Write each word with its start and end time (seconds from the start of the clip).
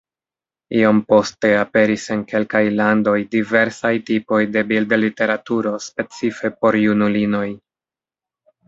Iom 0.77 1.01
poste 1.11 1.51
aperis 1.57 2.05
en 2.15 2.23
kelkaj 2.31 2.63
landoj 2.79 3.15
diversaj 3.37 3.93
tipoj 4.09 4.41
de 4.57 4.67
bildliteraturo 4.73 5.79
specife 5.91 6.57
por 6.63 6.81
junulinoj. 6.89 7.49